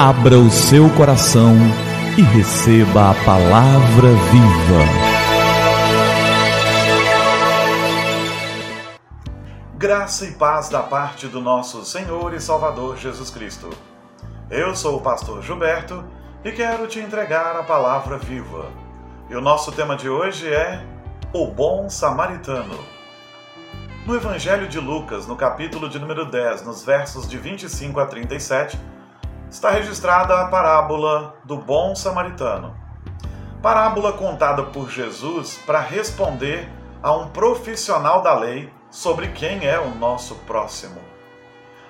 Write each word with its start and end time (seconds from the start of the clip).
Abra 0.00 0.38
o 0.38 0.48
seu 0.48 0.88
coração 0.90 1.56
e 2.16 2.22
receba 2.22 3.10
a 3.10 3.14
palavra 3.24 4.10
viva. 4.30 4.84
Graça 9.74 10.24
e 10.26 10.30
paz 10.34 10.68
da 10.68 10.84
parte 10.84 11.26
do 11.26 11.40
nosso 11.40 11.84
Senhor 11.84 12.32
e 12.32 12.40
Salvador 12.40 12.96
Jesus 12.96 13.28
Cristo. 13.28 13.70
Eu 14.48 14.72
sou 14.76 14.98
o 14.98 15.00
pastor 15.00 15.42
Gilberto 15.42 16.04
e 16.44 16.52
quero 16.52 16.86
te 16.86 17.00
entregar 17.00 17.56
a 17.56 17.64
palavra 17.64 18.18
viva. 18.18 18.70
E 19.28 19.34
o 19.34 19.40
nosso 19.40 19.72
tema 19.72 19.96
de 19.96 20.08
hoje 20.08 20.46
é 20.46 20.80
O 21.32 21.48
Bom 21.48 21.88
Samaritano. 21.90 22.78
No 24.06 24.14
Evangelho 24.14 24.68
de 24.68 24.78
Lucas, 24.78 25.26
no 25.26 25.34
capítulo 25.34 25.88
de 25.88 25.98
número 25.98 26.24
10, 26.24 26.64
nos 26.64 26.84
versos 26.84 27.28
de 27.28 27.36
25 27.36 27.98
a 27.98 28.06
37, 28.06 28.78
está 29.50 29.70
registrada 29.70 30.40
a 30.40 30.48
parábola 30.48 31.34
do 31.44 31.56
bom 31.56 31.94
samaritano. 31.94 32.76
Parábola 33.62 34.12
contada 34.12 34.62
por 34.62 34.90
Jesus 34.90 35.58
para 35.66 35.80
responder 35.80 36.68
a 37.02 37.12
um 37.12 37.28
profissional 37.28 38.22
da 38.22 38.34
lei 38.34 38.72
sobre 38.90 39.28
quem 39.28 39.66
é 39.66 39.78
o 39.78 39.94
nosso 39.94 40.34
próximo. 40.46 41.00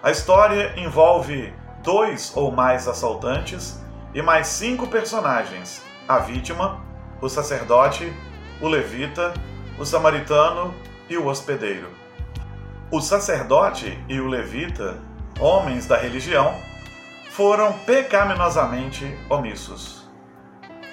A 0.03 0.11
história 0.11 0.79
envolve 0.79 1.53
dois 1.83 2.33
ou 2.37 2.53
mais 2.53 2.87
assaltantes 2.87 3.83
e 4.15 4.23
mais 4.23 4.47
cinco 4.47 4.87
personagens: 4.87 5.83
a 6.07 6.19
vítima, 6.19 6.81
o 7.21 7.29
sacerdote, 7.29 8.13
o 8.61 8.69
levita, 8.69 9.35
o 9.79 9.85
samaritano 9.85 10.73
e 11.09 11.17
o 11.17 11.27
hospedeiro. 11.27 11.89
O 12.91 13.01
sacerdote 13.01 14.03
e 14.09 14.21
o 14.21 14.29
levita, 14.29 14.97
homens 15.41 15.87
da 15.87 15.97
religião, 15.97 16.55
foram 17.31 17.73
pecaminosamente 17.81 19.19
omissos. 19.29 20.09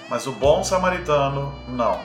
Mas 0.10 0.28
o 0.28 0.32
bom 0.32 0.64
samaritano 0.64 1.54
não. 1.68 2.00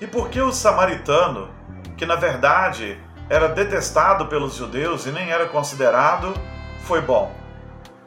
E 0.00 0.06
por 0.06 0.28
que 0.28 0.40
o 0.40 0.52
samaritano, 0.52 1.48
que 1.96 2.06
na 2.06 2.16
verdade 2.16 3.00
era 3.28 3.48
detestado 3.48 4.26
pelos 4.26 4.54
judeus 4.54 5.06
e 5.06 5.10
nem 5.10 5.30
era 5.30 5.46
considerado, 5.46 6.34
foi 6.80 7.00
bom? 7.00 7.34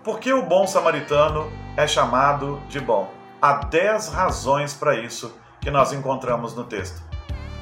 Por 0.03 0.20
que 0.20 0.31
o 0.31 0.42
bom 0.42 0.66
samaritano 0.66 1.52
é 1.75 1.86
chamado 1.86 2.62
de 2.70 2.80
bom? 2.80 3.12
Há 3.42 3.53
dez 3.53 4.09
razões 4.09 4.73
para 4.73 4.95
isso 4.95 5.38
que 5.62 5.70
nós 5.70 5.92
encontramos 5.94 6.56
no 6.56 6.64
texto. 6.64 7.02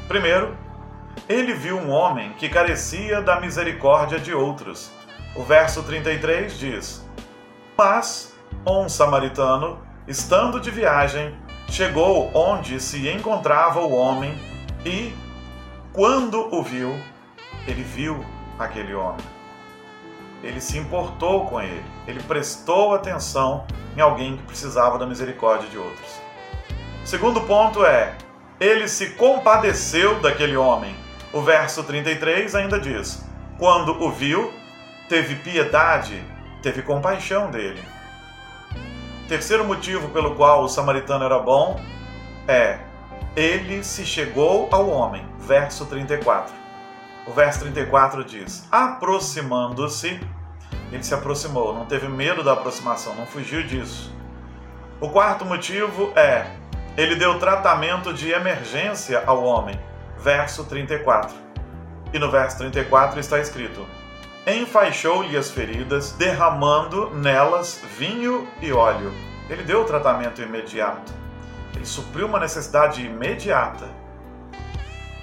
Primeiro, 0.08 0.56
ele 1.28 1.54
viu 1.54 1.78
um 1.78 1.90
homem 1.90 2.34
que 2.34 2.48
carecia 2.48 3.22
da 3.22 3.40
misericórdia 3.40 4.20
de 4.20 4.34
outros. 4.34 4.92
O 5.36 5.44
verso 5.44 5.84
33 5.84 6.58
diz: 6.58 7.06
mas 7.78 8.34
um 8.66 8.90
samaritano, 8.90 9.80
estando 10.08 10.60
de 10.60 10.72
viagem, 10.72 11.38
chegou 11.70 12.32
onde 12.34 12.80
se 12.80 13.08
encontrava 13.08 13.82
o 13.82 13.94
homem 13.94 14.38
e, 14.84 15.14
quando 15.94 16.54
o 16.54 16.64
viu, 16.64 17.00
ele 17.68 17.84
viu 17.84 18.26
aquele 18.58 18.96
homem. 18.96 19.26
Ele 20.44 20.60
se 20.60 20.78
importou 20.78 21.46
com 21.46 21.62
ele, 21.62 21.84
ele 22.08 22.22
prestou 22.24 22.96
atenção 22.96 23.66
em 23.96 24.02
alguém 24.02 24.38
que 24.38 24.44
precisava 24.44 24.98
da 24.98 25.06
misericórdia 25.06 25.70
de 25.70 25.78
outros. 25.78 26.22
Segundo 27.06 27.42
ponto 27.42 27.86
é: 27.86 28.16
ele 28.60 28.88
se 28.88 29.12
compadeceu 29.12 30.20
daquele 30.20 30.58
homem. 30.58 30.96
O 31.34 31.42
verso 31.42 31.84
33 31.84 32.56
ainda 32.56 32.80
diz: 32.80 33.24
Quando 33.58 34.02
o 34.04 34.12
viu, 34.12 34.52
teve 35.10 35.36
piedade 35.36 36.24
teve 36.62 36.82
compaixão 36.82 37.50
dele. 37.52 37.82
Terceiro 39.28 39.66
motivo 39.66 40.10
pelo 40.10 40.36
qual 40.36 40.64
o 40.64 40.70
samaritano 40.70 41.26
era 41.26 41.40
bom 41.40 41.80
é 42.48 42.80
ele 43.36 43.84
se 43.84 44.06
chegou 44.06 44.70
ao 44.72 44.90
homem. 44.90 45.26
Verso 45.38 45.86
34. 45.86 46.54
O 47.28 47.32
verso 47.32 47.60
34 47.60 48.24
diz: 48.24 48.68
aproximando-se, 48.72 50.20
ele 50.92 51.04
se 51.04 51.14
aproximou, 51.14 51.74
não 51.74 51.86
teve 51.86 52.08
medo 52.08 52.44
da 52.44 52.54
aproximação, 52.54 53.14
não 53.16 53.26
fugiu 53.26 53.64
disso. 53.64 54.16
O 55.00 55.10
quarto 55.10 55.46
motivo 55.46 56.12
é 56.16 56.48
ele 56.98 57.16
deu 57.16 57.38
tratamento 57.38 58.12
de 58.12 58.32
emergência 58.32 59.24
ao 59.28 59.44
homem. 59.44 59.80
Verso 60.18 60.64
34. 60.64 61.36
E 62.12 62.18
no 62.18 62.32
verso 62.32 62.58
34 62.58 63.20
está 63.20 63.40
escrito: 63.40 63.86
enfaixou-lhe 64.56 65.36
as 65.36 65.52
feridas, 65.52 66.14
derramando 66.14 67.10
nelas 67.10 67.82
vinho 67.98 68.48
e 68.62 68.72
óleo. 68.72 69.12
Ele 69.50 69.64
deu 69.64 69.82
o 69.82 69.86
tratamento 69.86 70.42
imediato. 70.42 71.14
Ele 71.76 71.86
supriu 71.86 72.28
uma 72.28 72.40
necessidade 72.40 73.06
imediata. 73.06 73.90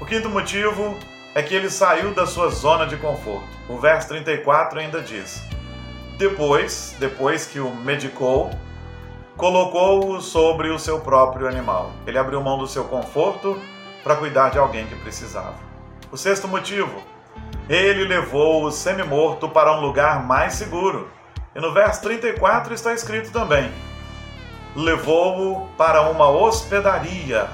O 0.01 0.05
quinto 0.05 0.29
motivo 0.29 0.99
é 1.34 1.43
que 1.43 1.55
ele 1.55 1.71
saiu 1.71 2.13
da 2.13 2.27
sua 2.27 2.51
zona 2.51 2.87
de 2.87 2.97
conforto. 2.97 3.49
O 3.69 3.79
verso 3.79 4.09
34 4.09 4.79
ainda 4.79 5.01
diz: 5.01 5.43
Depois, 6.19 6.95
depois 6.99 7.47
que 7.47 7.59
o 7.59 7.75
medicou, 7.75 8.51
colocou-o 9.37 10.21
sobre 10.21 10.69
o 10.69 10.79
seu 10.79 11.01
próprio 11.01 11.49
animal. 11.49 11.93
Ele 12.07 12.19
abriu 12.19 12.43
mão 12.43 12.59
do 12.59 12.69
seu 12.69 12.84
conforto 12.84 13.59
para 14.03 14.17
cuidar 14.17 14.51
de 14.51 14.59
alguém 14.59 14.87
que 14.87 14.95
precisava. 14.97 15.57
O 16.13 16.17
sexto 16.17 16.47
motivo 16.47 17.03
ele 17.69 18.05
levou 18.05 18.65
o 18.65 18.71
semi-morto 18.71 19.49
para 19.49 19.73
um 19.73 19.81
lugar 19.81 20.25
mais 20.25 20.55
seguro. 20.55 21.09
E 21.55 21.61
no 21.61 21.73
verso 21.73 22.03
34 22.03 22.75
está 22.75 22.93
escrito 22.93 23.31
também: 23.31 23.71
levou-o 24.75 25.69
para 25.77 26.03
uma 26.11 26.29
hospedaria. 26.29 27.49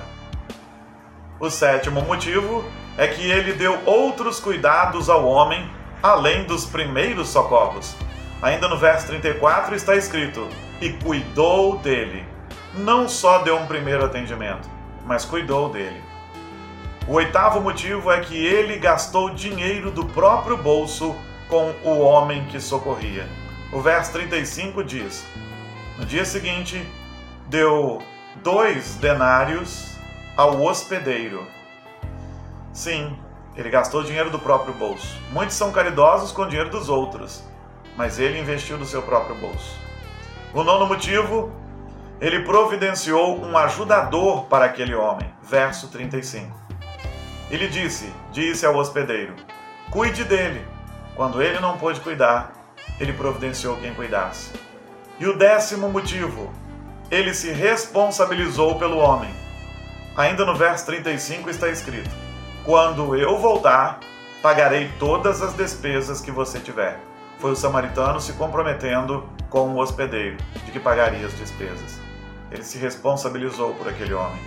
O 1.38 1.48
sétimo 1.48 2.02
motivo 2.02 2.64
é 2.98 3.06
que 3.06 3.30
ele 3.30 3.52
deu 3.52 3.78
outros 3.86 4.40
cuidados 4.40 5.08
ao 5.08 5.24
homem 5.26 5.70
além 6.02 6.44
dos 6.44 6.66
primeiros 6.66 7.28
socorros. 7.28 7.94
Ainda 8.42 8.68
no 8.68 8.78
verso 8.78 9.06
34 9.06 9.74
está 9.74 9.94
escrito: 9.94 10.48
e 10.80 10.90
cuidou 10.94 11.76
dele. 11.78 12.24
Não 12.74 13.08
só 13.08 13.38
deu 13.38 13.56
um 13.56 13.66
primeiro 13.66 14.04
atendimento, 14.04 14.68
mas 15.04 15.24
cuidou 15.24 15.68
dele. 15.68 16.09
O 17.08 17.14
oitavo 17.14 17.60
motivo 17.60 18.10
é 18.10 18.20
que 18.20 18.36
ele 18.36 18.78
gastou 18.78 19.30
dinheiro 19.30 19.90
do 19.90 20.06
próprio 20.06 20.56
bolso 20.56 21.16
com 21.48 21.72
o 21.82 22.00
homem 22.00 22.44
que 22.46 22.60
socorria. 22.60 23.28
O 23.72 23.80
verso 23.80 24.12
35 24.12 24.84
diz: 24.84 25.24
No 25.98 26.04
dia 26.04 26.24
seguinte, 26.24 26.86
deu 27.48 28.00
dois 28.36 28.94
denários 28.96 29.96
ao 30.36 30.62
hospedeiro. 30.62 31.46
Sim, 32.72 33.18
ele 33.56 33.70
gastou 33.70 34.04
dinheiro 34.04 34.30
do 34.30 34.38
próprio 34.38 34.72
bolso. 34.74 35.18
Muitos 35.32 35.56
são 35.56 35.72
caridosos 35.72 36.30
com 36.30 36.42
o 36.42 36.48
dinheiro 36.48 36.70
dos 36.70 36.88
outros, 36.88 37.42
mas 37.96 38.18
ele 38.18 38.38
investiu 38.38 38.78
do 38.78 38.86
seu 38.86 39.02
próprio 39.02 39.34
bolso. 39.36 39.76
O 40.54 40.62
nono 40.62 40.86
motivo, 40.86 41.52
ele 42.20 42.44
providenciou 42.44 43.40
um 43.44 43.56
ajudador 43.56 44.44
para 44.44 44.66
aquele 44.66 44.94
homem. 44.94 45.28
Verso 45.42 45.88
35. 45.88 46.69
Ele 47.50 47.66
disse, 47.66 48.12
disse 48.30 48.64
ao 48.64 48.76
hospedeiro: 48.76 49.34
Cuide 49.90 50.24
dele. 50.24 50.64
Quando 51.16 51.42
ele 51.42 51.58
não 51.58 51.76
pôde 51.76 52.00
cuidar, 52.00 52.52
ele 52.98 53.12
providenciou 53.12 53.76
quem 53.76 53.92
cuidasse. 53.92 54.52
E 55.18 55.26
o 55.26 55.36
décimo 55.36 55.88
motivo, 55.90 56.52
ele 57.10 57.34
se 57.34 57.50
responsabilizou 57.50 58.78
pelo 58.78 58.98
homem. 58.98 59.34
Ainda 60.16 60.44
no 60.44 60.54
verso 60.54 60.86
35 60.86 61.50
está 61.50 61.68
escrito: 61.68 62.10
Quando 62.64 63.16
eu 63.16 63.36
voltar, 63.38 63.98
pagarei 64.40 64.88
todas 65.00 65.42
as 65.42 65.52
despesas 65.54 66.20
que 66.20 66.30
você 66.30 66.60
tiver. 66.60 67.00
Foi 67.40 67.50
o 67.50 67.56
samaritano 67.56 68.20
se 68.20 68.32
comprometendo 68.34 69.28
com 69.48 69.70
o 69.70 69.78
hospedeiro 69.78 70.36
de 70.64 70.70
que 70.70 70.78
pagaria 70.78 71.26
as 71.26 71.36
despesas. 71.36 72.00
Ele 72.50 72.62
se 72.62 72.78
responsabilizou 72.78 73.74
por 73.74 73.88
aquele 73.88 74.14
homem. 74.14 74.40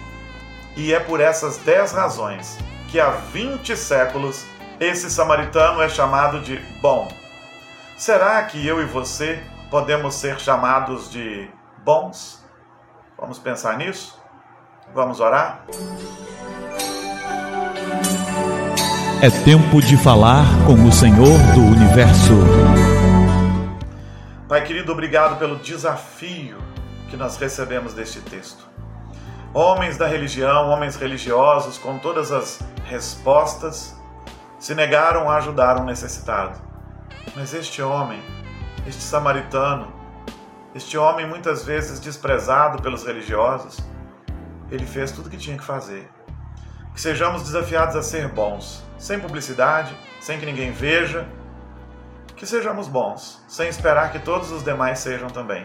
E 0.78 0.94
é 0.94 1.00
por 1.00 1.20
essas 1.20 1.58
dez 1.58 1.92
razões 1.92 2.58
que 2.94 3.00
há 3.00 3.10
20 3.10 3.76
séculos 3.76 4.46
esse 4.80 5.10
samaritano 5.10 5.82
é 5.82 5.90
chamado 5.90 6.40
de 6.42 6.58
bom. 6.80 7.12
Será 7.98 8.44
que 8.44 8.68
eu 8.68 8.80
e 8.84 8.86
você 8.86 9.42
podemos 9.72 10.14
ser 10.14 10.40
chamados 10.40 11.10
de 11.10 11.50
bons? 11.84 12.46
Vamos 13.18 13.40
pensar 13.40 13.80
nisso? 13.80 14.22
Vamos 14.94 15.20
orar? 15.20 15.66
É 19.24 19.30
tempo 19.44 19.82
de 19.82 19.98
falar 19.98 20.46
com 20.68 20.76
o 20.88 20.92
Senhor 20.92 21.40
do 21.56 21.62
universo. 21.62 22.36
Pai 24.48 24.64
querido, 24.64 24.92
obrigado 24.92 25.40
pelo 25.40 25.56
desafio 25.56 26.60
que 27.10 27.18
nós 27.18 27.38
recebemos 27.38 27.96
deste 27.96 28.22
texto. 28.22 28.73
Homens 29.54 29.98
da 29.98 30.08
religião, 30.08 30.70
homens 30.70 30.96
religiosos, 30.96 31.78
com 31.78 32.00
todas 32.00 32.32
as 32.32 32.60
respostas, 32.86 33.96
se 34.58 34.74
negaram 34.74 35.30
a 35.30 35.38
ajudar 35.38 35.80
um 35.80 35.86
necessitado. 35.86 36.60
Mas 37.36 37.54
este 37.54 37.80
homem, 37.82 38.20
este 38.88 39.02
samaritano, 39.02 39.94
Este 40.76 40.98
homem, 40.98 41.28
muitas 41.28 41.64
vezes 41.64 42.00
desprezado 42.00 42.82
pelos 42.82 43.04
religiosos, 43.04 43.78
ele 44.72 44.88
fez 44.88 45.12
tudo 45.12 45.28
o 45.28 45.30
que 45.30 45.38
tinha 45.38 45.56
que 45.56 45.64
fazer. 45.64 46.10
Que 46.96 47.00
sejamos 47.00 47.44
desafiados 47.44 47.96
a 47.96 48.02
ser 48.02 48.28
bons, 48.30 48.84
sem 48.98 49.20
publicidade, 49.20 49.96
sem 50.20 50.40
que 50.40 50.48
ninguém 50.48 50.72
veja. 50.72 51.28
Que 52.36 52.48
sejamos 52.48 52.88
bons, 52.88 53.40
sem 53.48 53.70
esperar 53.70 54.12
que 54.12 54.18
todos 54.18 54.52
os 54.52 54.64
demais 54.64 54.98
sejam 54.98 55.30
também. 55.30 55.64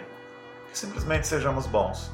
Que 0.70 0.78
simplesmente 0.78 1.26
sejamos 1.26 1.66
bons. 1.66 2.12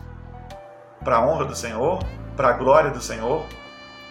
Para 1.05 1.19
a 1.19 1.27
honra 1.27 1.45
do 1.45 1.55
Senhor, 1.55 2.03
para 2.35 2.49
a 2.49 2.53
glória 2.53 2.91
do 2.91 3.01
Senhor 3.01 3.45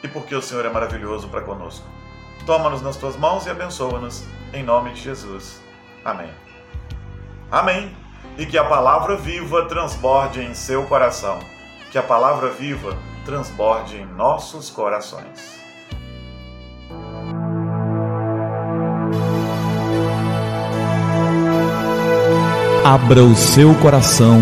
e 0.04 0.08
porque 0.08 0.36
o 0.36 0.42
Senhor 0.42 0.66
é 0.66 0.70
maravilhoso 0.70 1.28
para 1.28 1.42
conosco. 1.42 1.86
Toma-nos 2.46 2.82
nas 2.82 2.98
tuas 2.98 3.16
mãos 3.16 3.46
e 3.46 3.50
abençoa-nos, 3.50 4.26
em 4.54 4.62
nome 4.64 4.92
de 4.92 5.02
Jesus. 5.02 5.62
Amém. 6.06 6.30
Amém. 7.50 7.96
E 8.38 8.46
que 8.46 8.58
a 8.58 8.64
palavra 8.64 9.16
viva 9.16 9.66
transborde 9.66 10.42
em 10.42 10.54
seu 10.54 10.86
coração. 10.86 11.40
Que 11.92 11.98
a 11.98 12.04
palavra 12.04 12.50
viva 12.50 12.98
transborde 13.26 13.98
em 13.98 14.06
nossos 14.06 14.70
corações. 14.70 15.64
Abra 22.86 23.24
o 23.24 23.34
seu 23.36 23.74
coração 23.76 24.42